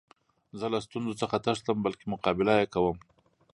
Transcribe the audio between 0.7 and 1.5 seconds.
له ستونزو څخه